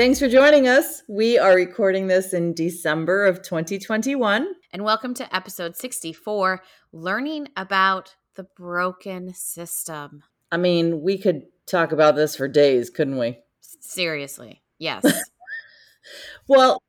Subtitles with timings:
[0.00, 1.02] Thanks for joining us.
[1.08, 4.48] We are recording this in December of 2021.
[4.72, 10.22] And welcome to episode 64 Learning about the Broken System.
[10.50, 13.40] I mean, we could talk about this for days, couldn't we?
[13.60, 15.04] Seriously, yes.
[16.48, 16.82] well,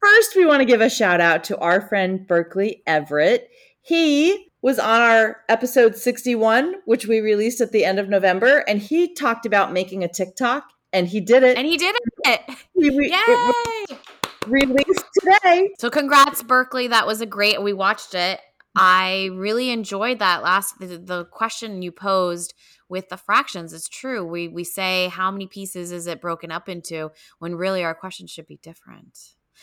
[0.00, 3.50] first, we want to give a shout out to our friend Berkeley Everett.
[3.82, 8.80] He was on our episode 61, which we released at the end of November, and
[8.80, 11.58] he talked about making a TikTok and he did it.
[11.58, 12.02] And he did it.
[12.24, 13.52] He re- Yay!
[13.90, 13.98] It
[14.46, 15.70] released today.
[15.78, 16.88] So congrats, Berkeley.
[16.88, 17.62] That was a great.
[17.62, 18.40] We watched it.
[18.76, 22.54] I really enjoyed that last the, the question you posed
[22.88, 23.72] with the fractions.
[23.72, 24.24] It's true.
[24.24, 28.26] We we say how many pieces is it broken up into when really our question
[28.26, 29.18] should be different.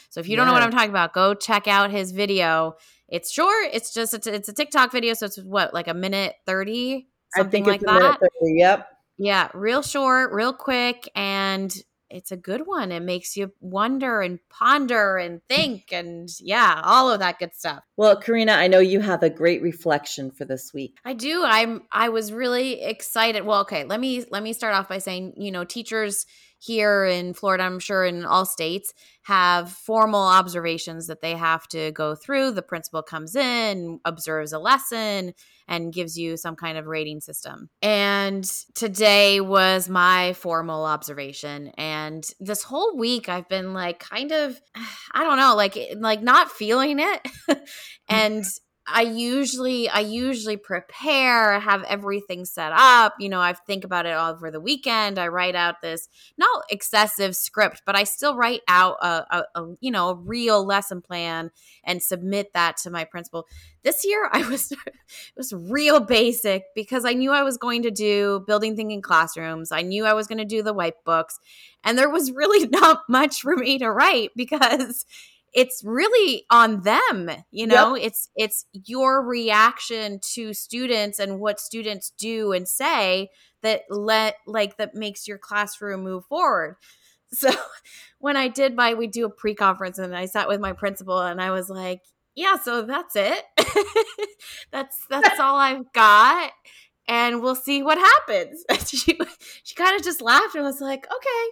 [0.09, 2.75] So if you don't know what I'm talking about, go check out his video.
[3.09, 3.67] It's short.
[3.73, 7.65] It's just it's, it's a TikTok video, so it's what like a minute thirty, something
[7.65, 8.19] like that.
[8.19, 8.87] 30, yep.
[9.17, 11.75] Yeah, real short, real quick, and
[12.11, 12.91] it's a good one.
[12.91, 17.83] It makes you wonder and ponder and think and yeah, all of that good stuff.
[17.97, 20.99] Well, Karina, I know you have a great reflection for this week.
[21.05, 21.43] I do.
[21.45, 23.45] I'm I was really excited.
[23.45, 26.25] Well, okay, let me let me start off by saying, you know, teachers
[26.61, 31.91] here in Florida, I'm sure in all states, have formal observations that they have to
[31.91, 32.51] go through.
[32.51, 35.33] The principal comes in, observes a lesson,
[35.67, 37.69] and gives you some kind of rating system.
[37.81, 38.43] And
[38.75, 41.71] today was my formal observation.
[41.79, 44.61] And this whole week I've been like kind of
[45.13, 47.27] I don't know, like like not feeling it.
[48.07, 48.45] and
[48.93, 53.15] I usually I usually prepare, have everything set up.
[53.19, 55.17] You know, I think about it all over the weekend.
[55.17, 56.07] I write out this
[56.37, 60.65] not excessive script, but I still write out a, a, a you know a real
[60.65, 61.51] lesson plan
[61.83, 63.47] and submit that to my principal.
[63.83, 64.79] This year, I was it
[65.35, 69.71] was real basic because I knew I was going to do building thinking classrooms.
[69.71, 71.39] I knew I was going to do the white books,
[71.83, 75.05] and there was really not much for me to write because
[75.53, 77.95] it's really on them you know?
[77.95, 78.05] Yep.
[78.05, 83.29] it's it's your reaction to students and what students do and say
[83.61, 86.77] that let like that makes your classroom move forward.
[87.33, 87.49] So
[88.19, 91.41] when i did my we do a pre-conference and i sat with my principal and
[91.41, 92.01] i was like
[92.35, 93.45] yeah so that's it.
[94.71, 96.51] That's that's all i've got
[97.07, 98.63] and we'll see what happens.
[98.87, 99.17] She
[99.63, 101.45] she kind of just laughed and was like okay.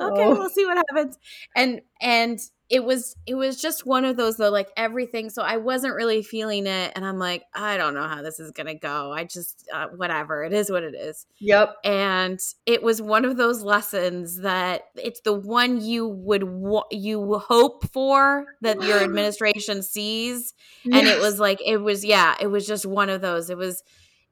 [0.00, 0.30] Okay oh.
[0.30, 1.18] we'll see what happens.
[1.54, 2.38] And and
[2.72, 6.22] it was it was just one of those though like everything so i wasn't really
[6.22, 9.12] feeling it and i'm like i don't know how this is gonna go.
[9.12, 10.44] I just uh, whatever.
[10.44, 11.26] It is what it is.
[11.38, 11.76] Yep.
[11.84, 16.42] And it was one of those lessons that it's the one you would
[16.90, 20.98] you hope for that your administration sees yes.
[20.98, 23.50] and it was like it was yeah it was just one of those.
[23.50, 23.82] It was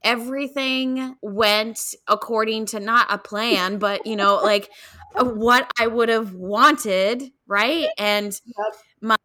[0.02, 4.70] everything went according to not a plan but you know like
[5.14, 7.88] what I would have wanted, right?
[7.98, 8.76] And yep.
[9.00, 9.16] my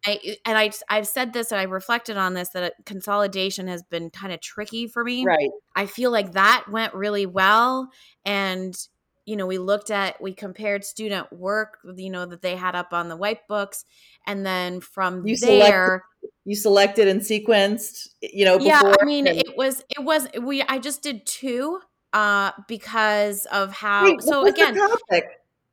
[0.44, 4.32] and I I've said this and I reflected on this that consolidation has been kind
[4.32, 5.24] of tricky for me.
[5.24, 5.50] Right.
[5.74, 7.90] I feel like that went really well
[8.24, 8.76] and
[9.26, 12.92] you know, we looked at we compared student work, you know, that they had up
[12.92, 13.84] on the white books
[14.24, 19.26] and then from you there selected, you selected and sequenced, you know, Yeah, I mean,
[19.26, 21.80] and- it was it was we I just did two
[22.12, 24.78] uh because of how Wait, so again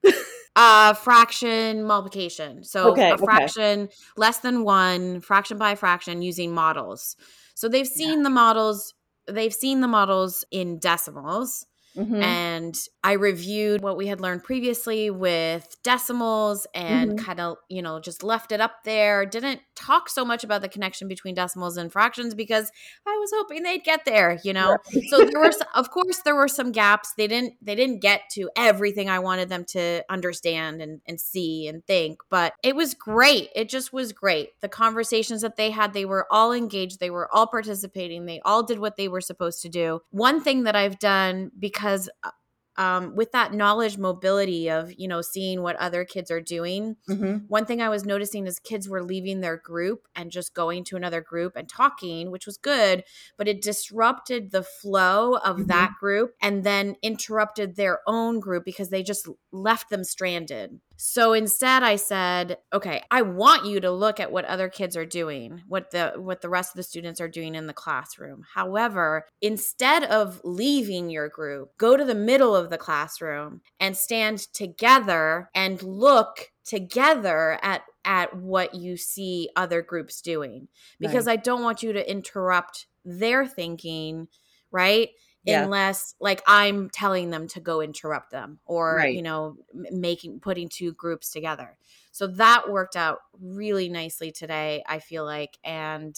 [0.55, 3.93] uh fraction multiplication so okay, a fraction okay.
[4.17, 7.15] less than one fraction by fraction using models
[7.55, 8.23] so they've seen yeah.
[8.23, 8.93] the models
[9.27, 11.65] they've seen the models in decimals
[11.97, 12.21] Mm-hmm.
[12.21, 17.25] And I reviewed what we had learned previously with decimals and mm-hmm.
[17.25, 19.25] kind of, you know, just left it up there.
[19.25, 22.71] Didn't talk so much about the connection between decimals and fractions because
[23.06, 24.77] I was hoping they'd get there, you know.
[24.94, 25.03] Right.
[25.09, 27.13] so there were of course there were some gaps.
[27.15, 31.68] They didn't they didn't get to everything I wanted them to understand and and see
[31.68, 33.50] and think, but it was great.
[33.56, 34.50] It just was great.
[34.62, 38.63] The conversations that they had, they were all engaged, they were all participating, they all
[38.63, 40.01] did what they were supposed to do.
[40.12, 42.30] One thing that I've done because because uh,
[42.75, 47.45] um, with that knowledge mobility of you know seeing what other kids are doing mm-hmm.
[47.47, 50.95] one thing i was noticing is kids were leaving their group and just going to
[50.95, 53.03] another group and talking which was good
[53.38, 55.68] but it disrupted the flow of mm-hmm.
[55.68, 61.34] that group and then interrupted their own group because they just left them stranded So
[61.34, 65.62] instead I said, okay, I want you to look at what other kids are doing,
[65.68, 68.44] what the what the rest of the students are doing in the classroom.
[68.54, 74.40] However, instead of leaving your group, go to the middle of the classroom and stand
[74.54, 80.68] together and look together at at what you see other groups doing
[81.00, 81.40] because right.
[81.40, 84.28] I don't want you to interrupt their thinking,
[84.72, 85.10] right?
[85.44, 85.63] Yeah.
[85.63, 89.13] unless like I'm telling them to go interrupt them or right.
[89.13, 91.78] you know making putting two groups together.
[92.12, 96.16] So that worked out really nicely today, I feel like and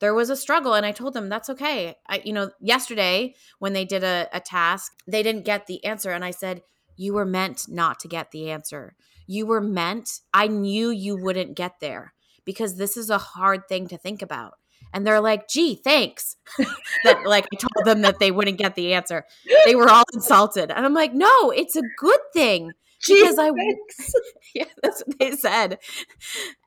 [0.00, 1.96] there was a struggle and I told them that's okay.
[2.06, 6.10] I you know, yesterday when they did a, a task, they didn't get the answer
[6.10, 6.62] and I said,
[6.96, 8.96] You were meant not to get the answer.
[9.26, 12.14] You were meant, I knew you wouldn't get there
[12.44, 14.54] because this is a hard thing to think about
[14.92, 16.36] and they're like, "Gee, thanks."
[17.04, 19.24] that like I told them that they wouldn't get the answer.
[19.66, 23.50] They were all insulted, and I'm like, "No, it's a good thing." Gee, because I
[24.54, 25.78] yeah, that's what they said.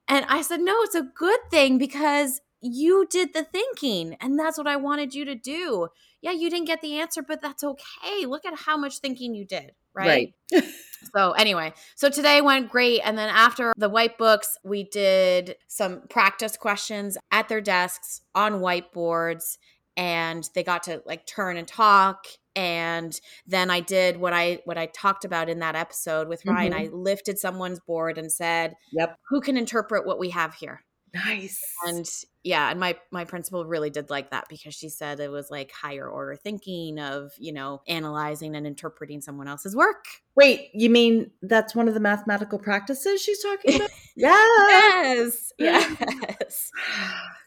[0.07, 4.57] And I said, "No, it's a good thing because you did the thinking, and that's
[4.57, 5.89] what I wanted you to do."
[6.21, 8.25] Yeah, you didn't get the answer, but that's okay.
[8.25, 10.33] Look at how much thinking you did, right?
[10.53, 10.63] right.
[11.15, 13.01] So anyway, so today went great.
[13.03, 18.61] And then after the white books, we did some practice questions at their desks on
[18.61, 19.57] whiteboards
[19.97, 24.77] and they got to like turn and talk and then i did what i what
[24.77, 26.81] i talked about in that episode with ryan mm-hmm.
[26.81, 31.61] i lifted someone's board and said yep who can interpret what we have here Nice.
[31.85, 32.09] And
[32.43, 35.71] yeah, and my my principal really did like that because she said it was like
[35.71, 40.05] higher order thinking of, you know, analyzing and interpreting someone else's work.
[40.35, 43.89] Wait, you mean that's one of the mathematical practices she's talking about?
[44.15, 45.51] yes.
[45.59, 45.97] Yes.
[46.41, 46.71] Yes.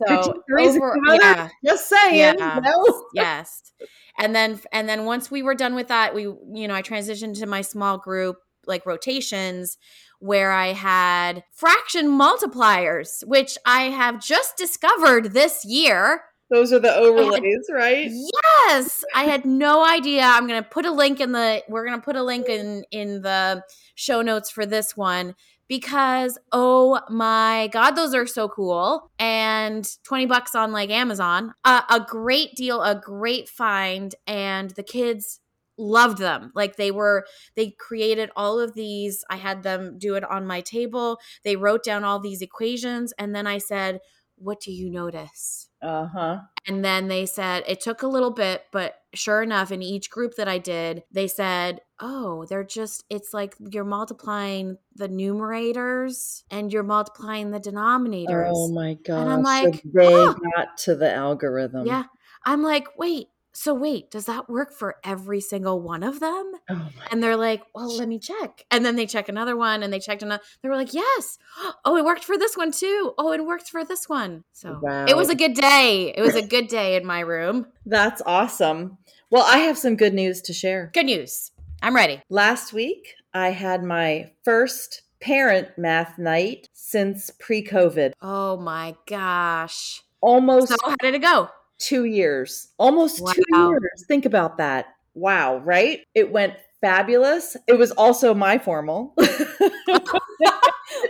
[0.08, 1.48] So over, yeah.
[1.64, 2.36] Just saying.
[2.38, 2.60] Yeah.
[2.62, 3.04] No.
[3.14, 3.72] yes.
[4.18, 7.38] And then and then once we were done with that, we you know, I transitioned
[7.38, 9.78] to my small group like rotations
[10.18, 16.22] where I had fraction multipliers, which I have just discovered this year.
[16.50, 18.10] Those are the overlays, had, right?
[18.10, 19.04] Yes.
[19.14, 20.22] I had no idea.
[20.22, 22.84] I'm going to put a link in the we're going to put a link in
[22.90, 23.62] in the
[23.94, 25.34] show notes for this one
[25.68, 31.82] because oh my god those are so cool and 20 bucks on like amazon uh,
[31.90, 35.40] a great deal a great find and the kids
[35.76, 36.52] loved them.
[36.54, 37.26] Like they were
[37.56, 41.18] they created all of these i had them do it on my table.
[41.42, 44.00] They wrote down all these equations and then i said
[44.36, 45.68] what do you notice?
[45.80, 46.40] Uh-huh.
[46.66, 50.34] And then they said it took a little bit but sure enough in each group
[50.36, 56.72] that i did they said oh they're just it's like you're multiplying the numerators and
[56.72, 58.50] you're multiplying the denominators.
[58.52, 60.34] Oh my god and i'm like so they oh.
[60.56, 61.86] got to the algorithm.
[61.86, 62.04] Yeah.
[62.46, 66.52] I'm like wait so wait, does that work for every single one of them?
[66.68, 68.64] Oh and they're like, well, let me check.
[68.70, 70.42] And then they check another one and they checked another.
[70.60, 71.38] They were like, yes.
[71.84, 73.14] Oh, it worked for this one too.
[73.16, 74.42] Oh, it worked for this one.
[74.52, 75.06] So wow.
[75.06, 76.12] it was a good day.
[76.16, 77.66] It was a good day in my room.
[77.86, 78.98] That's awesome.
[79.30, 80.90] Well, I have some good news to share.
[80.92, 81.52] Good news.
[81.80, 82.20] I'm ready.
[82.28, 88.12] Last week, I had my first parent math night since pre COVID.
[88.20, 90.02] Oh my gosh.
[90.20, 90.68] Almost.
[90.68, 91.50] So, how did it go?
[91.78, 93.32] Two years, almost wow.
[93.32, 94.04] two years.
[94.06, 94.94] Think about that.
[95.14, 96.00] Wow, right?
[96.14, 97.56] It went fabulous.
[97.66, 99.14] It was also my formal.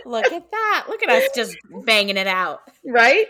[0.05, 0.85] Look at that.
[0.87, 2.61] Look at us just banging it out.
[2.85, 3.27] Right?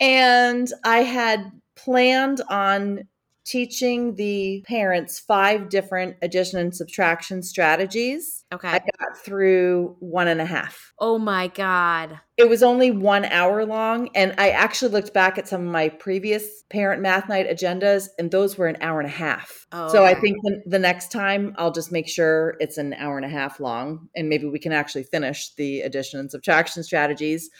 [0.00, 3.04] And I had planned on
[3.44, 8.44] teaching the parents five different addition and subtraction strategies.
[8.52, 8.68] Okay.
[8.68, 10.92] I got through one and a half.
[10.98, 12.20] Oh my God.
[12.36, 14.08] It was only one hour long.
[14.14, 18.30] And I actually looked back at some of my previous parent math night agendas, and
[18.30, 19.66] those were an hour and a half.
[19.72, 20.16] Oh, so okay.
[20.16, 23.60] I think the, next time I'll just make sure it's an hour and a half
[23.60, 27.50] long, and maybe we can actually finish the addition and subtraction strategies.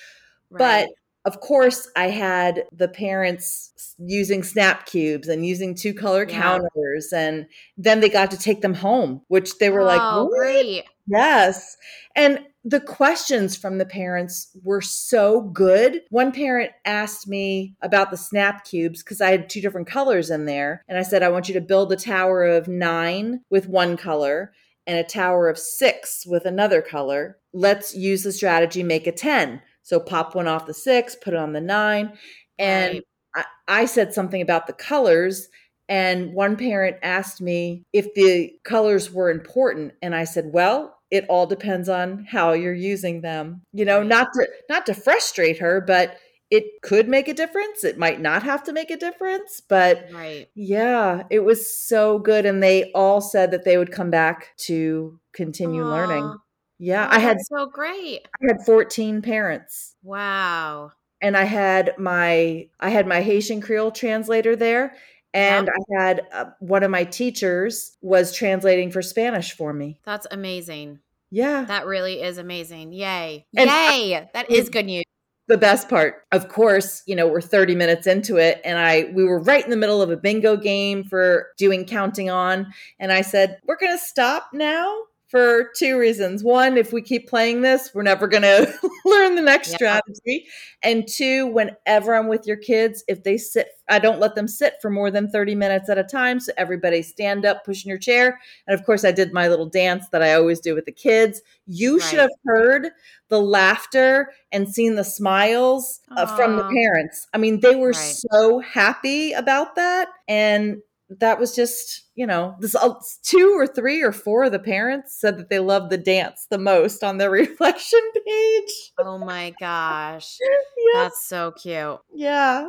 [0.50, 0.86] Right.
[0.86, 0.88] But
[1.24, 6.40] of course, I had the parents using snap cubes and using two color yeah.
[6.40, 7.46] counters, and
[7.78, 10.30] then they got to take them home, which they were oh, like, what?
[10.30, 10.84] great.
[11.06, 11.76] Yes.
[12.14, 16.02] And the questions from the parents were so good.
[16.10, 20.46] One parent asked me about the snap cubes because I had two different colors in
[20.46, 20.82] there.
[20.88, 24.52] And I said, I want you to build a tower of nine with one color
[24.86, 27.38] and a tower of six with another color.
[27.52, 29.60] Let's use the strategy, make a 10.
[29.84, 32.18] So pop one off the six, put it on the nine.
[32.58, 32.94] And
[33.36, 33.46] right.
[33.68, 35.48] I, I said something about the colors.
[35.88, 39.92] And one parent asked me if the colors were important.
[40.02, 43.62] And I said, well, it all depends on how you're using them.
[43.72, 44.06] You know, right.
[44.06, 46.16] not to not to frustrate her, but
[46.50, 47.84] it could make a difference.
[47.84, 50.48] It might not have to make a difference, but right.
[50.54, 52.46] yeah, it was so good.
[52.46, 55.90] And they all said that they would come back to continue Aww.
[55.90, 56.36] learning.
[56.78, 58.26] Yeah, Oh, I had so great.
[58.42, 59.94] I had 14 parents.
[60.02, 60.92] Wow.
[61.22, 64.94] and I had my I had my Haitian Creole translator there,
[65.32, 70.00] and I had uh, one of my teachers was translating for Spanish for me.
[70.04, 70.98] That's amazing.
[71.30, 72.92] Yeah, That really is amazing.
[72.92, 73.46] Yay.
[73.56, 74.28] And- Yay.
[74.34, 75.02] That is good news.
[75.48, 76.22] the best part.
[76.32, 79.70] Of course, you know we're 30 minutes into it, and I we were right in
[79.70, 83.98] the middle of a bingo game for doing counting on, and I said we're gonna
[83.98, 84.96] stop now.
[85.34, 86.44] For two reasons.
[86.44, 88.72] One, if we keep playing this, we're never going to
[89.04, 89.74] learn the next Yeah.
[89.74, 90.46] strategy.
[90.80, 94.74] And two, whenever I'm with your kids, if they sit, I don't let them sit
[94.80, 96.38] for more than 30 minutes at a time.
[96.38, 98.38] So everybody stand up, push in your chair.
[98.68, 101.42] And of course, I did my little dance that I always do with the kids.
[101.66, 102.90] You should have heard
[103.28, 107.26] the laughter and seen the smiles uh, from the parents.
[107.34, 107.96] I mean, they were Right.
[108.32, 110.10] so happy about that.
[110.28, 110.80] And
[111.10, 115.18] that was just, you know, this uh, two or three or four of the parents
[115.20, 118.92] said that they loved the dance the most on their reflection page.
[118.98, 120.38] Oh my gosh.
[120.94, 121.02] yeah.
[121.02, 121.98] That's so cute.
[122.14, 122.68] Yeah.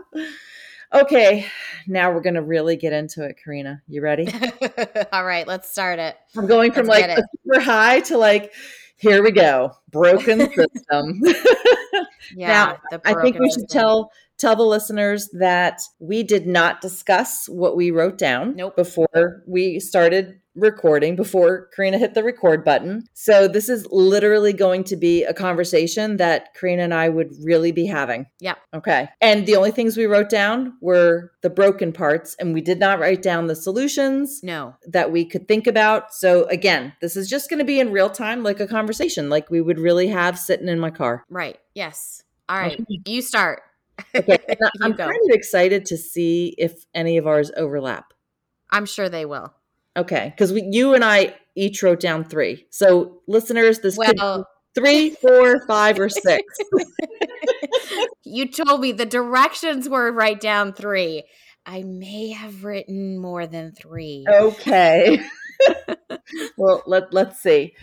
[0.94, 1.46] Okay,
[1.88, 3.82] now we're to really get into it, Karina.
[3.88, 4.27] You ready?
[5.12, 6.15] All right, let's start it.
[6.38, 8.54] I'm going from Let's like super high to like,
[8.98, 11.22] here we go, broken system.
[12.36, 12.77] Yeah.
[12.92, 13.80] the I think we should system.
[13.80, 18.75] tell tell the listeners that we did not discuss what we wrote down Nope.
[18.75, 23.04] before we started recording before Karina hit the record button.
[23.13, 27.72] So this is literally going to be a conversation that Karina and I would really
[27.74, 28.25] be having.
[28.39, 28.56] Yeah.
[28.74, 29.10] Okay.
[29.22, 33.00] And the only things we wrote down were the broken parts and we did not
[33.00, 34.75] write down the solutions No.
[34.88, 36.13] that we could think about.
[36.13, 39.50] So again, this is just going to be in real time like a conversation like
[39.50, 41.25] we would really have sitting in my car.
[41.30, 41.58] Right.
[41.74, 42.24] Yes.
[42.48, 42.80] All right.
[42.80, 43.01] Okay.
[43.06, 43.62] You start.
[44.15, 44.37] Okay.
[44.81, 45.05] I'm go.
[45.05, 48.13] kind of excited to see if any of ours overlap.
[48.71, 49.53] I'm sure they will.
[49.97, 50.33] Okay.
[50.35, 52.65] Because you and I each wrote down three.
[52.69, 56.43] So, listeners, this could Well, three, four, five, or six.
[58.23, 61.23] you told me the directions were write down three.
[61.65, 64.25] I may have written more than three.
[64.29, 65.19] okay.
[66.57, 67.73] well, let, let's see.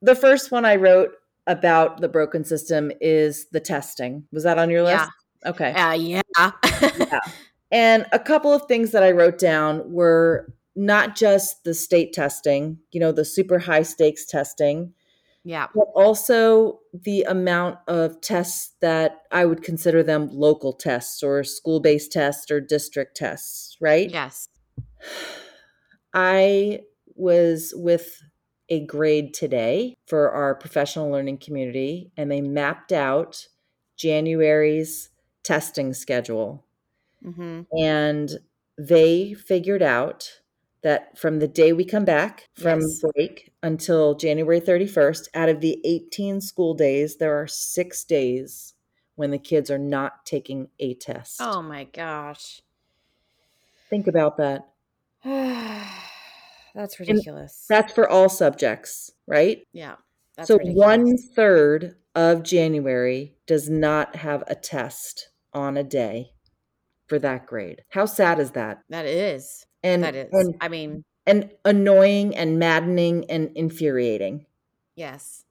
[0.00, 1.10] The first one I wrote
[1.46, 4.24] about the broken system is the testing.
[4.32, 5.04] Was that on your list?
[5.04, 5.08] Yeah.
[5.46, 5.72] Okay.
[5.72, 5.92] Uh,
[6.98, 7.20] yeah.
[7.70, 12.78] And a couple of things that I wrote down were not just the state testing,
[12.92, 14.92] you know, the super high stakes testing,
[15.42, 15.66] yeah.
[15.74, 21.80] but also the amount of tests that I would consider them local tests or school
[21.80, 24.10] based tests or district tests, right?
[24.10, 24.48] Yes.
[26.12, 26.80] I
[27.14, 28.22] was with
[28.68, 33.48] a grade today for our professional learning community, and they mapped out
[33.96, 35.10] January's
[35.46, 36.64] testing schedule.
[37.22, 38.30] hmm And
[38.76, 40.40] they figured out
[40.82, 43.02] that from the day we come back from Yes.
[43.14, 48.74] break until January 31st, out of the 18 school days, there are six days
[49.14, 51.40] when the kids are not taking a test.
[51.40, 52.60] Oh my gosh.
[53.88, 54.68] Think about that.
[56.74, 57.64] That's ridiculous.
[57.68, 59.66] That's for all subjects, right?
[59.72, 59.94] yeah.
[60.36, 60.86] That's so ridiculous.
[60.86, 66.32] one third of January does not have a test on a day
[67.08, 67.82] for that grade.
[67.90, 68.82] How sad is that?
[68.90, 69.66] That is.
[69.82, 70.28] And That is.
[70.32, 74.46] and, I mean, and annoying and maddening and infuriating.
[74.94, 75.44] yes.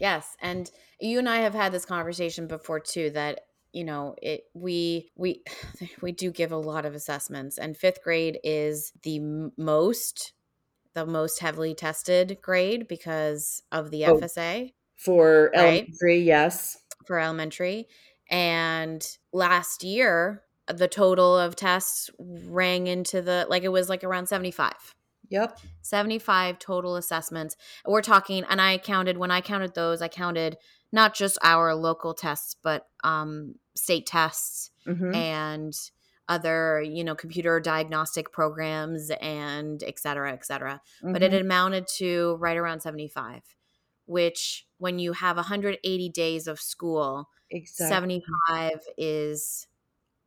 [0.00, 0.36] Yes.
[0.40, 0.70] And
[1.00, 5.42] you and I have had this conversation before too that you know it we we
[6.02, 10.32] we do give a lot of assessments and fifth grade is the m- most
[10.94, 14.18] the most heavily tested grade because of the Oh.
[14.20, 15.86] fsa For Right.
[15.90, 16.78] elementary, yes.
[17.06, 17.88] for elementary.
[18.28, 24.26] And last year, the total of tests rang into the like it was like around
[24.28, 24.94] 75.
[25.30, 25.58] Yep.
[25.82, 27.56] 75 total assessments.
[27.86, 30.56] We're talking, and I counted when I counted those, I counted
[30.92, 35.72] not just our local tests, but um, state tests hmm and
[36.28, 40.80] other, you know, computer diagnostic programs and et cetera, et cetera
[41.10, 41.40] but it Mhm.
[41.40, 43.42] amounted to right around 75
[44.08, 48.08] which when you have 180 days of school exactly.
[48.24, 49.68] 75 is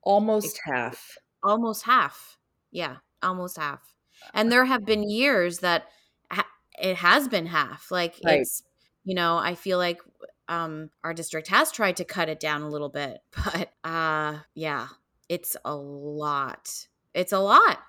[0.03, 1.17] almost half.
[1.43, 2.37] almost half
[2.71, 3.95] yeah almost half
[4.33, 5.87] and there have been years that
[6.31, 8.47] ha- it has been half like Right.
[8.47, 8.63] it's
[9.03, 10.01] you know i feel like
[10.47, 14.87] um our district has tried to cut it down a little bit but uh yeah
[15.29, 17.79] it's a lot it's a lot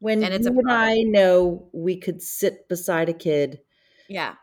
[0.00, 0.92] When And it's you a and.
[0.96, 3.60] I know we could sit beside a kid
[4.08, 4.36] yeah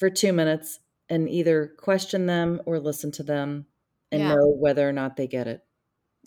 [0.00, 3.66] for two minutes and either question them or listen to them
[4.12, 4.34] and Yeah.
[4.34, 5.64] know whether or not they get it.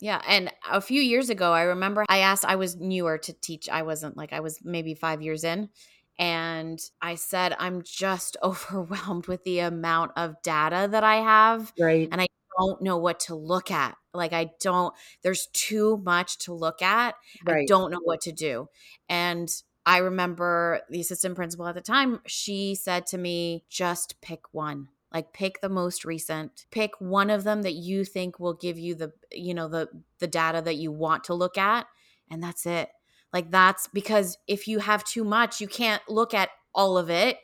[0.00, 2.44] Yeah, and a few years ago, I remember I asked.
[2.44, 3.68] I was newer to teach.
[3.68, 5.70] I wasn't like I was maybe five years in,
[6.18, 11.72] And I said, I'm just overwhelmed with the amount of data that I have.
[11.78, 12.08] Right.
[12.12, 12.26] And I
[12.58, 13.96] don't know what to look at.
[14.12, 17.16] Like, I don't, there's too much to look at.
[17.44, 17.62] Right.
[17.62, 18.68] I don't know what to do.
[19.08, 19.48] And
[19.86, 24.88] I remember the assistant principal at the time, she said to me, just pick one.
[25.12, 26.66] Like pick the most recent.
[26.70, 29.88] Pick one of them that you think will give you the, you know, the
[30.18, 31.86] the data that you want to look at
[32.30, 32.88] and that's it.
[33.32, 37.38] Like that's because if you have too much, you can't look at all of it.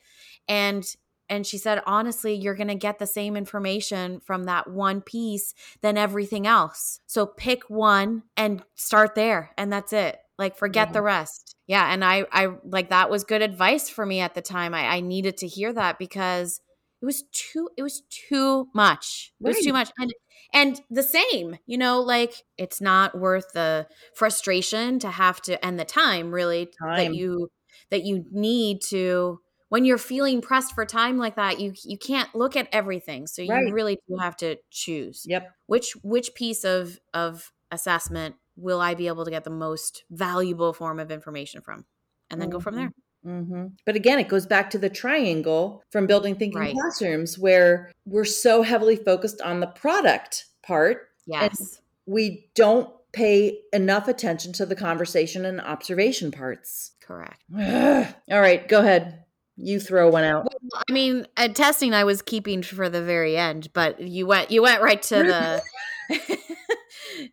[0.48, 0.84] And
[1.28, 5.54] and she said honestly, you're going to get the same information from that one piece
[5.80, 7.00] than everything else.
[7.06, 10.18] So pick one and start there and that's it.
[10.40, 10.92] Like forget Yeah.
[10.94, 11.06] the mm-hmm.
[11.06, 11.56] rest.
[11.68, 14.74] Yeah, and I I like that was good advice for me at the time.
[14.74, 16.60] I I needed to hear that because
[17.02, 19.32] it was too it was too much.
[19.40, 19.90] It was too much.
[19.98, 20.12] And
[20.52, 25.78] and the same, you know, like it's not worth the frustration to have to and
[25.78, 26.96] the time really Time.
[26.96, 27.50] that you
[27.90, 32.34] that you need to when you're feeling pressed for time like that, you you can't
[32.34, 33.26] look at everything.
[33.28, 33.72] So you Right.
[33.72, 35.48] really do have to choose Yep.
[35.66, 40.72] which which piece of of assessment will I be able to get the most valuable
[40.72, 41.84] form of information from,
[42.30, 42.92] and then go from there.
[43.24, 46.74] hmm But again, it goes back to the triangle from building thinking Right.
[46.74, 51.08] classrooms where we're so heavily focused on the product part.
[51.26, 56.92] Yes, We don't pay enough attention to the conversation and observation parts.
[57.00, 57.42] correct.
[57.54, 59.24] All right, go ahead.
[59.56, 60.44] You throw one out.
[60.44, 64.50] Well, I mean, at testing, I was keeping for the very end, but you went
[64.50, 65.62] you went right to the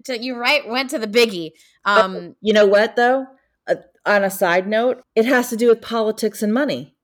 [0.05, 1.51] to you right went to the biggie.
[1.85, 3.25] Um, You know what, though?
[3.67, 6.95] Uh, on a side note, it has to do with politics and money.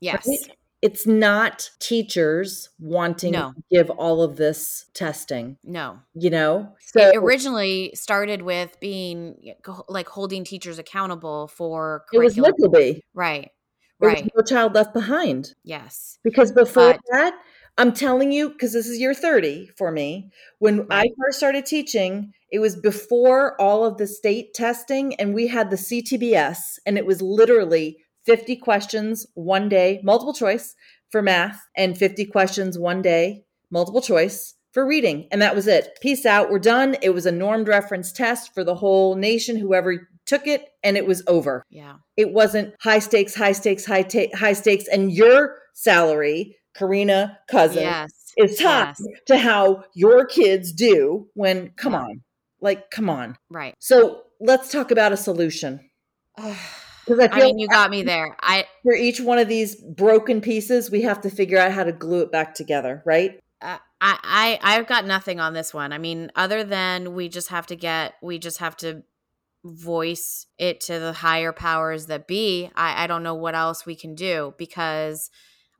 [0.00, 0.56] yes, right?
[0.80, 3.52] It's not teachers wanting No.
[3.52, 5.98] to give all of this testing, no.
[6.14, 6.76] you know?
[6.80, 9.54] So It originally started with being
[9.88, 12.70] like holding teachers accountable for it was curriculum.
[12.72, 13.00] NCLB.
[13.12, 13.50] right,
[13.98, 14.30] There right.
[14.36, 15.54] no child left behind.
[15.64, 17.34] Yes, Because before But- that,
[17.78, 22.32] I'm telling you, because this is year 30 for me, when I first started teaching,
[22.50, 27.06] it was before all of the state testing, and we had the CTBS, and it
[27.06, 30.74] was literally 50 questions one day, multiple choice
[31.10, 35.28] for math, and 50 questions one day, multiple choice for reading.
[35.30, 35.98] And that was it.
[36.02, 36.50] Peace out.
[36.50, 36.96] We're done.
[37.00, 41.06] It was a normed reference test for the whole nation, whoever took it, and it
[41.06, 45.56] was over yeah, it wasn't high stakes, high stakes, high ta- high stakes, and your
[45.74, 49.02] salary, Karina cousin, yes, is tied yes.
[49.26, 51.28] to how your kids do.
[51.34, 52.02] When come Yeah.
[52.02, 52.20] on,
[52.60, 53.36] like come on.
[53.50, 53.74] right.
[53.80, 55.90] So let's talk about a solution
[56.36, 58.36] because I I mean, you got me there.
[58.40, 61.92] I for each one of these broken pieces, we have to figure out how to
[61.92, 63.40] glue it back together, right?
[63.60, 65.92] uh, I I I've got nothing on this one.
[65.92, 69.02] I mean, other than we just have to get we just have to
[69.64, 72.70] voice it to the higher powers that be.
[72.76, 75.30] I I don't know what else we can do because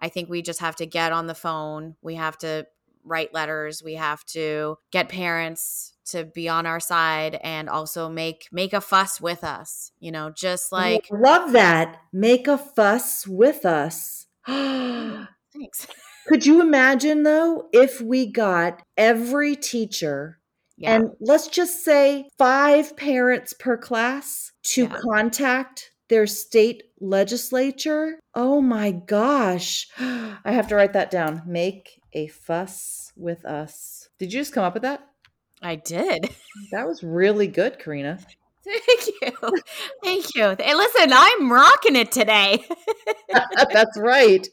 [0.00, 1.96] I think we just have to get on the phone.
[2.02, 2.66] We have to
[3.04, 3.82] write letters.
[3.82, 8.80] We have to get parents to be on our side and also make make a
[8.80, 9.92] fuss with us.
[10.00, 11.98] You know, just oh, like I love that.
[12.12, 14.26] Make a fuss with us.
[14.48, 15.87] Mm, thanks.
[16.26, 20.38] Could you imagine though if we got every teacher
[20.76, 20.94] Yeah.
[20.96, 24.98] and let's just say five parents per class to Yeah.
[25.02, 28.18] contact their state legislature?
[28.34, 29.88] Oh my gosh.
[29.98, 31.42] I have to write that down.
[31.46, 34.08] Make a fuss with us.
[34.18, 35.06] Did you just come up with that?
[35.62, 36.30] I did.
[36.72, 38.18] That was really good, Karina.
[38.64, 39.32] Thank you.
[40.02, 40.56] Thank you.
[40.58, 42.66] Hey, listen, I'm rocking it today.
[43.72, 44.46] that's right.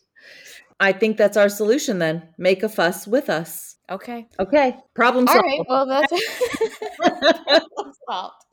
[0.80, 2.30] I think that's our solution then.
[2.38, 3.76] Make a fuss with us.
[3.90, 4.28] okay.
[4.40, 5.42] Okay, problem solved.
[5.44, 5.60] right.
[5.68, 6.14] Well, that's
[8.10, 8.45] solved.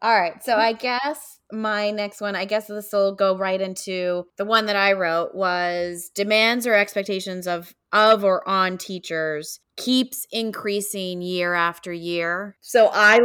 [0.00, 0.42] All right.
[0.42, 0.60] So mm-hmm.
[0.60, 4.76] I guess my next one, I guess this will go right into the one that
[4.76, 11.92] I wrote was demands or expectations of of or on teachers keeps increasing year after
[11.92, 12.56] year.
[12.60, 13.20] So I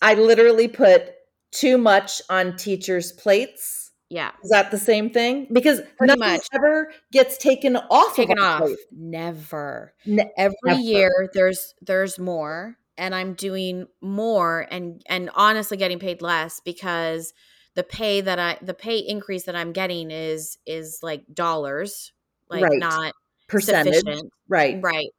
[0.00, 1.12] I literally put
[1.52, 3.92] too much on teachers' plates.
[4.08, 4.30] Yeah.
[4.44, 5.48] Is that the same thing?
[5.52, 6.46] Because Pretty nothing much.
[6.54, 8.14] ever gets taken off.
[8.14, 8.60] Taken of off.
[8.60, 8.78] plate.
[8.92, 9.94] Never.
[10.06, 10.80] Ne- every Never.
[10.80, 17.32] year there's there's more and i'm doing more and and honestly getting paid less because
[17.74, 22.12] the pay that i the pay increase that i'm getting is is like dollars
[22.48, 22.76] like Right.
[22.76, 23.14] not
[23.48, 24.04] percentage.
[24.04, 24.78] sufficient Right.
[24.82, 25.10] right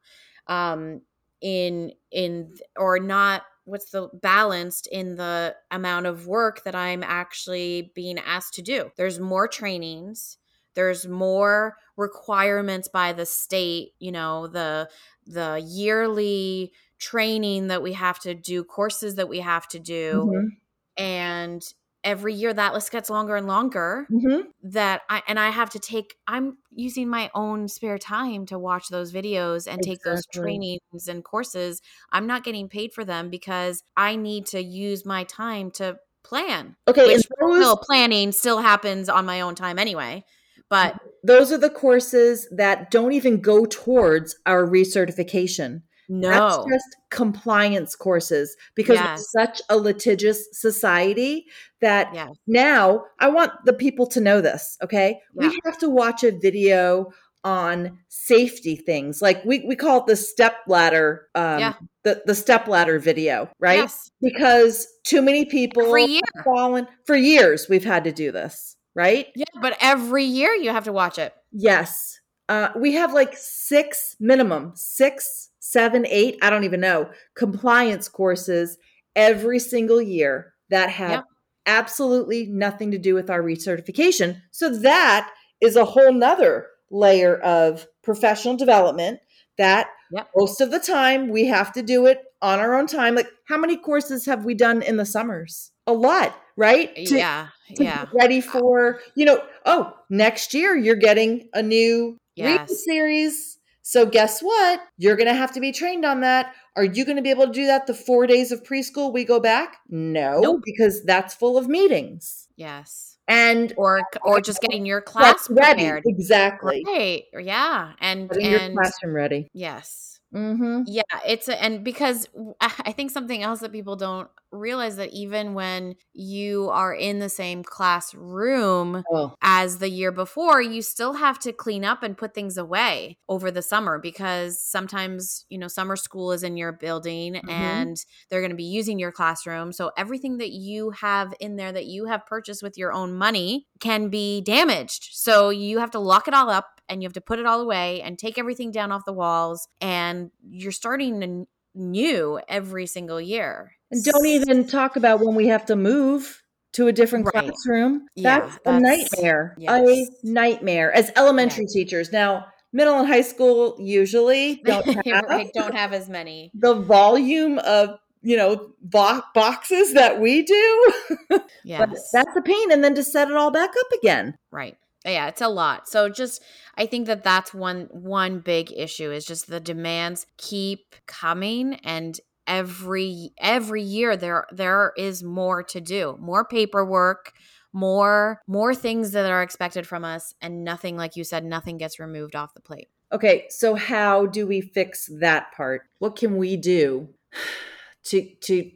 [0.47, 1.01] um
[1.41, 7.91] in in or not what's the balanced in the amount of work that i'm actually
[7.95, 10.37] being asked to do there's more trainings
[10.73, 14.89] there's more requirements by the state you know the
[15.25, 20.49] the yearly training that we have to do courses that we have to do Mhm.
[20.97, 21.63] and
[22.03, 24.47] every year that list gets longer and longer Mhm.
[24.63, 28.89] that I and I have to take I'm using my own spare time to watch
[28.89, 31.81] those videos and take those trainings and courses.
[32.12, 36.75] I'm not getting paid for them because I need to use my time to plan.
[36.88, 40.23] Okay, Which those still planning still happens on my own time anyway.
[40.69, 45.81] But those are the courses that don't even go towards our recertification.
[46.09, 46.29] No.
[46.29, 49.19] That's just compliance courses because Yes.
[49.35, 51.45] we're such a litigious society
[51.81, 52.29] that yes.
[52.47, 55.19] now I want the people to know this, okay?
[55.35, 55.49] Yeah.
[55.49, 57.11] We have to watch a video
[57.43, 59.21] on safety things.
[59.21, 61.73] Like we, we call it the step ladder, um, Yeah.
[62.03, 63.79] the, the step ladder video, right?
[63.79, 64.11] Yes.
[64.21, 66.21] Because too many people Every year.
[66.35, 69.27] have fallen for years we've had to do this, right?
[69.35, 71.33] Yeah, but every year you have to watch it.
[71.51, 72.19] Yes.
[72.49, 78.77] Uh, we have like six minimum, six, seven, eight, I don't even know, compliance courses
[79.15, 81.23] every single year that have
[81.65, 84.41] absolutely nothing to do with our recertification.
[84.51, 89.19] So that is a whole nother layer of professional development
[89.58, 89.88] that
[90.36, 93.15] most of the time we have to do it on our own time.
[93.15, 95.71] Like how many courses have we done in the summers?
[95.86, 96.95] A lot, right?
[96.95, 97.47] To- yeah.
[97.75, 98.06] to Yeah.
[98.06, 102.86] get ready uh, for you know oh next year you're getting a new Yes.
[102.86, 103.46] series
[103.89, 107.15] so guess what you're going to have to be trained on that are you going
[107.15, 110.41] to be able to do that the four days of preschool we go back no
[110.41, 110.62] Nope.
[110.65, 113.17] because that's full of meetings Yes.
[113.30, 116.04] and Or or just getting your class ready prepared.
[116.06, 117.23] exactly Right.
[117.39, 117.93] Yeah.
[118.02, 120.19] And getting your and classroom ready yes.
[120.33, 120.83] Mm-hmm.
[120.85, 122.27] Yeah, it's a, and because
[122.61, 127.29] I think something else that people don't realize that even when you are in the
[127.29, 132.33] same classroom oh as the year before, you still have to clean up and put
[132.33, 137.41] things away over the summer because sometimes, you know, summer school is in your building
[137.43, 137.49] Mhm.
[137.49, 137.97] and
[138.29, 139.71] they're going to be using your classroom.
[139.73, 143.67] So everything that you have in there that you have purchased with your own money
[143.79, 145.09] can be damaged.
[145.11, 147.62] So you have to lock it all up and you have to put it all
[147.62, 151.45] away and take everything down off the walls and you're starting
[151.76, 153.71] new every single year.
[153.91, 156.41] and don't even talk about when we have to move
[156.73, 157.45] to a different Right.
[157.45, 163.21] classroom Yeah, that's, a that's- nightmare a nightmare as elementary teachers now middle and high
[163.21, 166.52] school usually don't have right, don't have as many.
[166.54, 170.91] the volume of you know bo- boxes that we do
[171.63, 172.10] Yes.
[172.12, 174.76] that's a pain and then to set it all back up again Right.
[175.07, 175.87] Yeah, it's a lot.
[175.87, 176.43] So just
[176.75, 182.19] I think that that's one one big issue is just the demands keep coming and
[182.45, 186.17] every every year there there is more to do.
[186.19, 187.33] More paperwork,
[187.73, 191.99] more more things that are expected from us and nothing like you said nothing gets
[191.99, 192.87] removed off the plate.
[193.11, 197.09] okay so how do we fix that part what can we do
[198.03, 198.71] to to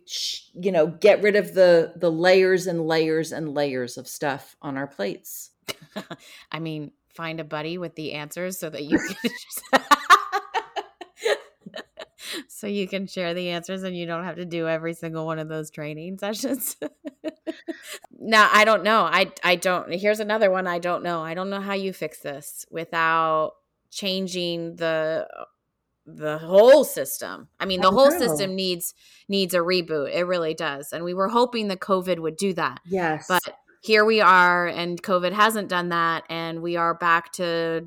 [0.53, 4.77] you know get rid of the the layers and layers and layers of stuff on
[4.77, 5.50] our plates
[6.51, 9.31] I mean, find a buddy with the answers so that you can
[12.47, 15.39] so you can share the answers and you don't have to do every single one
[15.39, 16.77] of those training sessions.
[18.19, 19.01] now, I don't know.
[19.01, 19.91] I I don't.
[19.93, 21.21] Here's another one I don't know.
[21.21, 23.53] I don't know how you fix this without
[23.89, 25.27] changing the
[26.05, 27.47] the whole system.
[27.59, 28.17] I mean, the I whole know.
[28.17, 28.93] system needs
[29.27, 30.13] needs a reboot.
[30.13, 30.93] It really does.
[30.93, 33.41] And we were hoping that COVID would do that yes but
[33.81, 37.85] here we are and covid hasn't done that and we are back to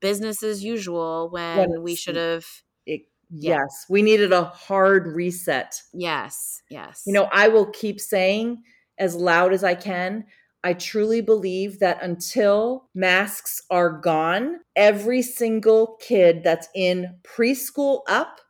[0.00, 2.44] business as usual when we should have
[2.86, 3.58] It- Yeah.
[3.60, 8.62] yes we needed a hard reset yes yes You know, I will keep saying
[8.98, 10.24] as loud as I can,
[10.64, 18.40] I truly believe that until masks are gone, every single kid that's in preschool up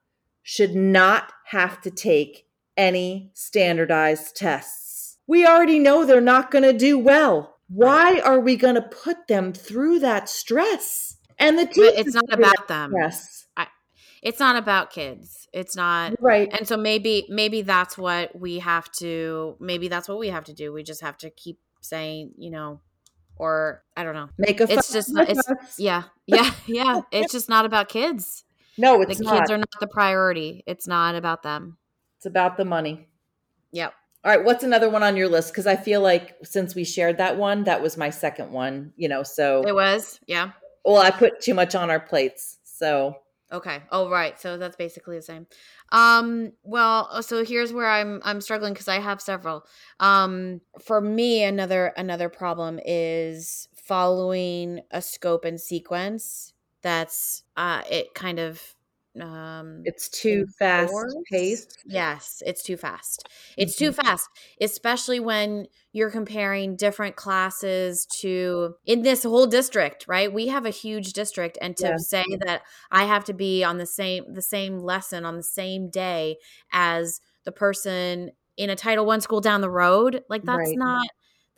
[0.42, 2.46] should not have to take
[2.79, 4.88] any standardized tests.
[5.29, 7.59] We already know they're not going to do well.
[7.69, 11.17] Why are we going to put them through that stress?
[11.38, 13.47] And the but it's not about them stress.
[14.23, 16.49] it's not about kids it's not Right.
[16.53, 20.53] and so maybe maybe that's what we have to maybe that's what we have to
[20.53, 22.81] do we just have to keep saying you know
[23.37, 25.79] or i don't know Make a it's just it's us.
[25.79, 28.43] yeah yeah yeah it's just not about kids
[28.77, 31.79] No, the it's kids are not the priority it's not about them
[32.17, 33.07] It's about the money.
[33.71, 33.95] yep
[34.29, 35.55] All right, what's another one on your list?
[35.55, 38.93] Because I feel like since we shared that one, that was my second one.
[38.95, 40.51] You know, so it was yeah
[40.85, 42.59] well, I put too much on our plates.
[42.62, 43.17] So
[43.51, 43.81] Okay.
[43.91, 44.38] Oh, right.
[44.38, 45.47] So that's basically the same.
[45.93, 49.64] Um, well, uh, so here's where I'm I'm struggling because I have several.
[49.99, 58.12] Um, for me, another another problem is following a scope and sequence that's uh it
[58.14, 58.61] kind of
[59.21, 63.27] um It's too fast paced Yes, it's too fast.
[63.57, 63.94] It's too Mhm.
[63.94, 64.29] fast,
[64.61, 70.33] especially when you're comparing different classes to in this whole district, right?
[70.33, 71.99] We have a huge district and to Yeah.
[71.99, 75.90] say that I have to be on the same the same lesson on the same
[75.90, 76.38] day
[76.73, 80.77] as the person in a Title 1 school down the road, like that's Right.
[80.77, 81.09] not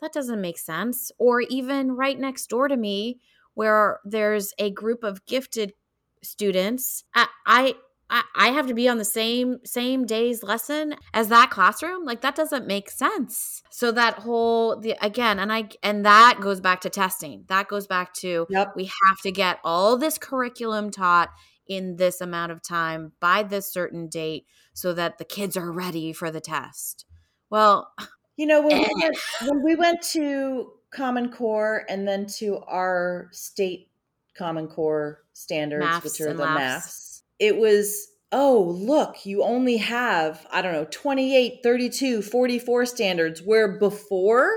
[0.01, 1.11] that doesn't make sense.
[1.19, 3.19] Or even right next door to me
[3.55, 5.73] where there's a group of gifted
[6.23, 7.75] students I, I
[8.35, 12.03] I have to be on the same same day's lesson as that classroom.
[12.03, 13.63] Like that doesn't make sense.
[13.69, 17.45] So that whole the again, and I and that goes back to testing.
[17.47, 18.73] That goes back to Yep.
[18.75, 21.29] we have to get all this curriculum taught
[21.67, 26.11] in this amount of time by this certain date so that the kids are ready
[26.11, 27.05] for the test.
[27.49, 27.93] Well,
[28.35, 33.29] You know, when we went, when we went to Common Core and then to our
[33.31, 33.90] state
[34.37, 36.55] Common Core standards, Maths which are the laughs.
[36.55, 43.41] maths, it was, oh, look, you only have, I don't know, 28, 32, 44 standards,
[43.41, 44.51] where before,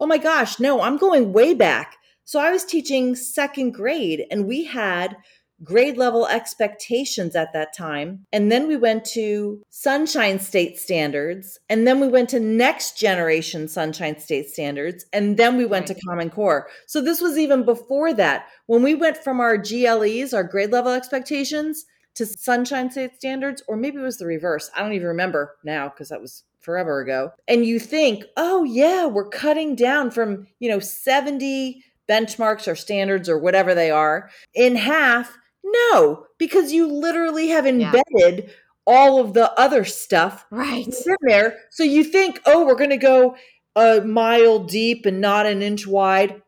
[0.00, 1.96] oh my gosh, no, I'm going way back.
[2.24, 5.16] So I was teaching second grade and we had
[5.62, 8.26] grade level expectations at that time.
[8.32, 11.58] And then we went to Sunshine State Standards.
[11.68, 15.04] And then we went to next generation Sunshine State Standards.
[15.12, 15.96] And then we went Right.
[15.96, 16.68] to Common Core.
[16.86, 18.46] So this was even before that.
[18.66, 21.84] When we went from our GLEs, our grade level expectations,
[22.16, 24.70] to Sunshine State Standards, or maybe it was the reverse.
[24.74, 27.30] I don't even remember now because that was forever ago.
[27.48, 33.28] And you think, oh, yeah, we're cutting down from, you know, 70 benchmarks or standards
[33.28, 35.38] or whatever they are in half.
[35.72, 38.50] No, because you literally have embedded
[38.86, 40.86] all of the other stuff right.
[40.86, 41.58] in there.
[41.70, 43.36] So you think, oh, we're going to go
[43.76, 46.42] a mile deep and not an inch wide.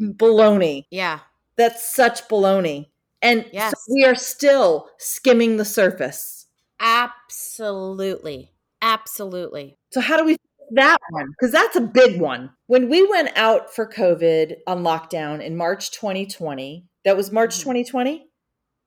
[0.00, 0.84] Baloney.
[0.90, 1.20] Yeah.
[1.56, 2.86] That's such baloney.
[3.20, 6.46] And so we are still skimming the surface.
[6.78, 8.52] Absolutely.
[8.80, 9.76] Absolutely.
[9.90, 10.36] So how do we
[10.72, 11.26] that one?
[11.30, 12.50] Because that's a big one.
[12.66, 17.62] When we went out for COVID on lockdown in March 2020, that was March Mhm.
[17.62, 18.27] 2020.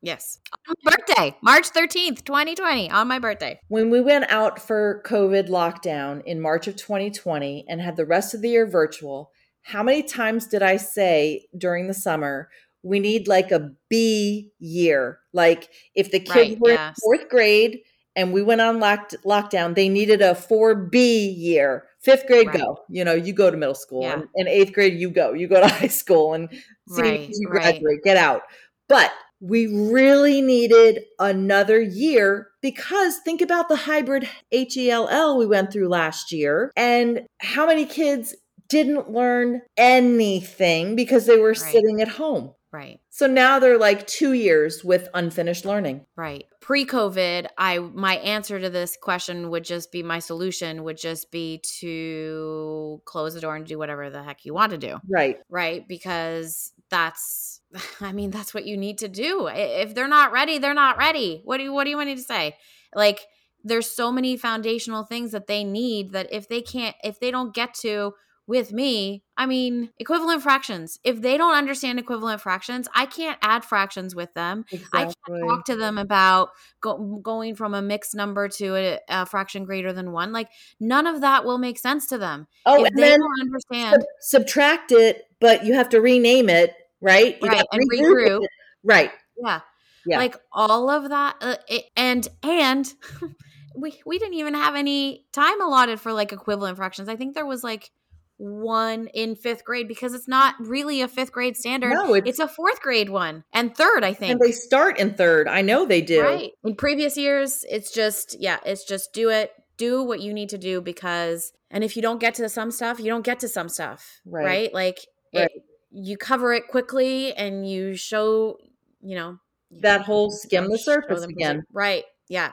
[0.02, 0.38] Yes.
[0.68, 3.60] On my birthday, March 13th, 2020, on my birthday.
[3.68, 8.34] When we went out for COVID lockdown in March of 2020 and had the rest
[8.34, 9.30] of the year virtual,
[9.62, 12.48] how many times did I say during the summer,
[12.82, 15.20] we need like a B year?
[15.32, 17.78] Like if the kids Right, were in fourth grade
[18.16, 21.84] and we went on locked, lockdown, they needed a 4B year.
[22.00, 22.58] Fifth grade, Right.
[22.58, 22.78] go.
[22.88, 24.02] You know, you go to middle school.
[24.02, 24.14] Yeah.
[24.14, 25.32] And, and eighth grade, you go.
[25.32, 26.48] You go to high school and
[26.88, 27.62] see Right, you right.
[27.62, 28.42] graduate, get out.
[28.88, 35.88] But we really needed another year because think about the hybrid HELL we went through
[35.88, 38.36] last year and how many kids
[38.68, 41.56] didn't learn anything because they were Right.
[41.56, 42.54] sitting at home.
[42.72, 43.00] Right.
[43.10, 46.06] So now they're like 2 years with unfinished learning.
[46.16, 46.44] Right.
[46.60, 51.60] Pre-COVID, I my answer to this question would just be my solution would just be
[51.80, 54.98] to close the door and do whatever the heck you want to do.
[55.06, 55.38] Right.
[55.50, 55.86] Right?
[55.86, 57.60] Because that's
[58.00, 59.48] I mean, that's what you need to do.
[59.52, 61.40] If they're not ready, they're not ready.
[61.44, 62.56] What do you what do you want me to say?
[62.94, 63.20] Like
[63.64, 67.54] there's so many foundational things that they need that if they can't if they don't
[67.54, 68.12] get to
[68.46, 70.98] with me, I mean, equivalent fractions.
[71.04, 74.64] If they don't understand equivalent fractions, I can't add fractions with them.
[74.92, 75.16] I can't
[75.48, 79.92] talk to them about go, going from a mixed number to a, a fraction greater
[79.92, 80.32] than one.
[80.32, 80.48] Like
[80.80, 84.02] none of that will make sense to them Oh, if and they then don't understand.
[84.20, 87.36] sub- subtract it, but you have to rename it, right?
[87.42, 88.46] You Right, and regroup regroup.
[88.84, 89.10] Right.
[89.42, 89.60] Yeah,
[90.06, 90.18] Yeah.
[90.18, 92.92] like all of that, uh, it, and and
[93.76, 97.08] we we didn't even have any time allotted for like equivalent fractions.
[97.08, 97.90] I think there was like
[98.38, 101.90] one in fifth grade because it's not really a fifth grade standard.
[101.92, 104.32] No, it's, It's a fourth grade one and third, I think.
[104.32, 105.46] and they start in third.
[105.46, 106.22] I know they do.
[106.22, 106.50] Right.
[106.64, 110.58] In previous years, it's just, yeah, it's just do it, do what you need to
[110.58, 113.68] do because, and if you don't get to some stuff, you don't get to some
[113.68, 114.20] stuff.
[114.26, 114.44] Right.
[114.44, 114.74] Right.
[114.74, 114.98] Like,
[115.34, 115.44] Right.
[115.54, 118.58] It, you cover it quickly and you show,
[119.02, 119.38] you know,
[119.70, 121.62] That know, whole skim the surface again.
[121.72, 122.04] Right.
[122.28, 122.52] Yeah.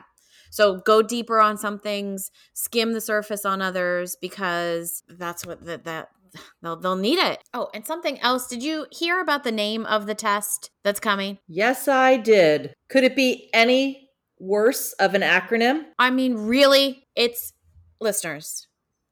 [0.52, 5.86] So go deeper on some things, skim the surface on others because that's what that,
[5.86, 6.10] that
[6.62, 7.40] they'll, they'll need it.
[7.54, 8.48] Oh, and something else.
[8.48, 11.38] Did you hear about the name of the test that's coming?
[11.48, 12.74] Yes, I did.
[12.90, 15.84] Could it be any worse of an acronym?
[15.98, 17.54] I mean, really, it's
[18.02, 18.68] listeners.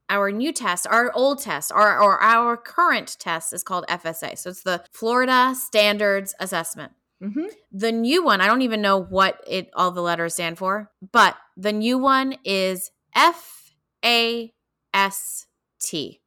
[0.10, 4.38] Our new test, our old test, or, or our current test is called FSA.
[4.38, 6.94] So it's the Florida Standards Assessment.
[7.22, 7.48] Mm-hmm.
[7.72, 11.36] The new one, I don't even know what it all the letters stand for, but
[11.56, 13.74] the new one is F
[14.06, 14.54] A
[14.94, 15.48] S
[15.80, 16.22] T.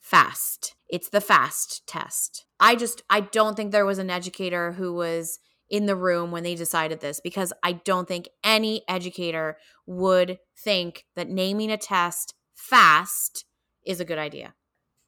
[0.00, 0.74] Fast.
[0.88, 2.46] It's the fast test.
[2.58, 6.42] I just I don't think there was an educator who was in the room when
[6.42, 12.34] they decided this because I don't think any educator would think that naming a test
[12.58, 13.44] fast
[13.86, 14.54] is a good idea.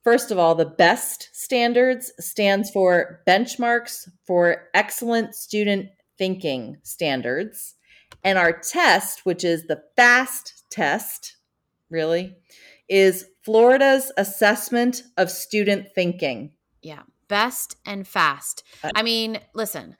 [0.02, 7.74] First of all, the BEST standards stands for benchmarks for excellent student thinking standards.
[8.24, 11.36] And our test, which is the FAST test,
[11.90, 12.34] really,
[12.88, 16.52] is Florida's assessment of student thinking.
[16.82, 18.62] Yeah, best and fast.
[18.82, 19.96] Uh, I mean, listen,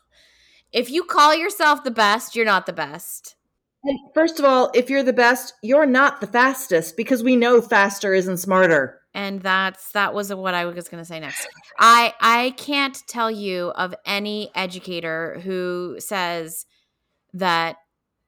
[0.72, 3.36] if you call yourself the best, you're not the best.
[3.84, 7.60] And first of all, if you're the best, you're not the fastest because we know
[7.60, 9.00] faster isn't smarter.
[9.14, 11.46] And that's that was what I was going to say next.
[11.78, 16.66] I I can't tell you of any educator who says
[17.32, 17.76] that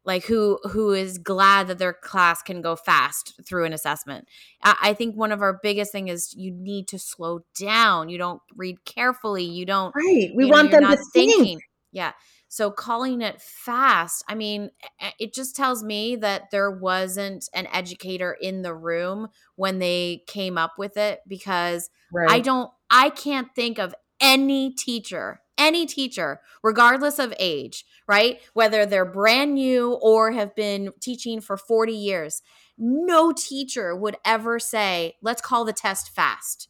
[0.04, 4.26] like who who is glad that their class can go fast through an assessment
[4.62, 8.18] I, I, think one of our biggest thing is you need to slow down you
[8.18, 11.44] don't read carefully you don't right we want know, them to thinking.
[11.44, 12.12] think yeah
[12.50, 14.70] so calling it fast i mean
[15.18, 20.58] it just tells me that there wasn't an educator in the room when they came
[20.58, 22.30] up with it because right.
[22.30, 28.40] i don't i can't think of any teacher any teacher, regardless of age, right?
[28.54, 32.42] Whether they're brand new or have been teaching for 40 years,
[32.78, 36.68] no teacher would ever say, let's call the test fast.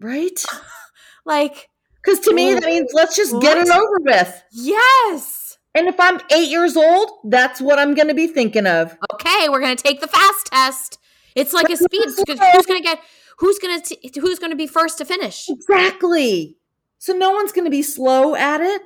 [0.00, 0.42] Right?
[1.26, 1.68] like,
[2.04, 4.42] because to me, that means let's just get it over with.
[4.50, 5.58] Yes.
[5.74, 8.96] And if I'm eight years old, that's what I'm going to be thinking of.
[9.14, 10.98] Okay, we're going to take the fast test.
[11.34, 12.02] It's like a speed.
[12.04, 13.00] Who's going to get?
[13.38, 14.20] Who's going to?
[14.20, 15.48] Who's going to be first to finish?
[15.48, 16.56] Exactly.
[16.98, 18.82] So no one's going to be slow at it.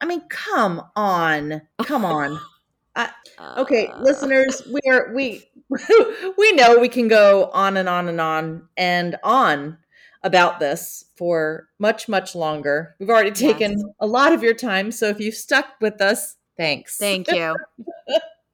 [0.00, 2.38] I mean, come on, come on.
[2.96, 3.10] I,
[3.56, 5.48] okay, uh, listeners, we are we
[6.38, 9.78] we know we can go on and on and on and on
[10.22, 12.94] about this for much much longer.
[12.98, 13.82] We've already taken yes.
[14.00, 16.96] a lot of your time, so if you've stuck with us, thanks.
[16.96, 17.54] Thank you.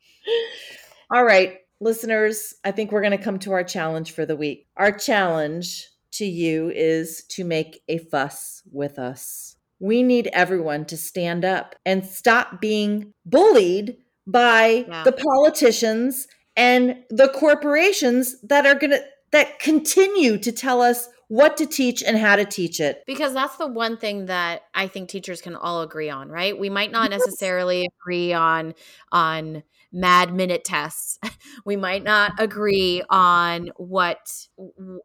[1.10, 4.66] All right, listeners, I think we're going to come to our challenge for the week.
[4.76, 9.56] Our challenge to you is to make a fuss with us.
[9.80, 15.04] We need everyone to stand up and stop being bullied by yeah.
[15.04, 16.26] the politicians
[16.56, 22.02] and the corporations that are going to that continue to tell us what to teach
[22.02, 23.02] and how to teach it.
[23.06, 26.58] Because that's the one thing that I think teachers can all agree on, right?
[26.58, 28.74] We might not necessarily agree on
[29.12, 29.62] on
[29.92, 31.18] mad minute tests.
[31.64, 34.18] we might not agree on what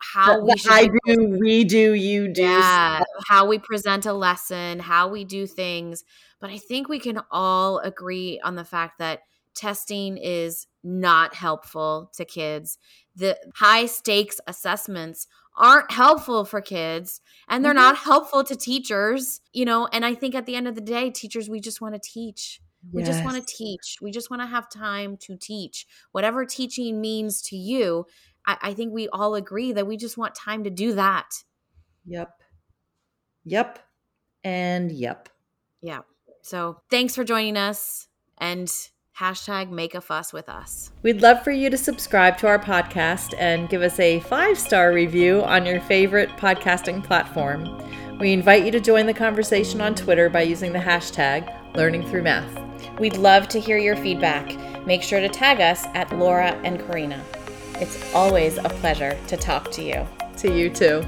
[0.02, 2.42] how we I do, we do, you do.
[2.42, 6.04] Yeah, how we present a lesson, how we do things,
[6.40, 9.22] but I think we can all agree on the fact that
[9.56, 12.78] testing is not helpful to kids.
[13.16, 17.82] The high stakes assessments aren't helpful for kids and they're mm-hmm.
[17.82, 21.10] not helpful to teachers, you know, and I think at the end of the day
[21.10, 22.60] teachers we just want to teach
[22.92, 23.12] we yes.
[23.12, 23.98] just want to teach.
[24.02, 25.88] We just want to have time to teach.
[26.12, 28.06] Whatever teaching means to you,
[28.46, 31.30] I, I think we all agree that we just want time to do that.
[32.06, 32.32] Yep.
[33.46, 33.80] Yep.
[34.44, 35.30] And yep.
[35.82, 36.02] Yeah.
[36.42, 38.70] So thanks for joining us and
[39.20, 40.92] hashtag make a fuss with us.
[41.02, 44.94] We'd love for you to subscribe to our podcast and give us a five star
[44.94, 47.82] review on your favorite podcasting platform.
[48.20, 52.24] We invite you to join the conversation on Twitter by using the hashtag learning through
[52.24, 53.00] math.
[53.00, 54.56] We'd love to hear your feedback.
[54.86, 57.24] Make sure to tag us at Laura and Karina.
[57.76, 60.08] It's always a pleasure to talk to you.
[60.38, 61.04] To you too.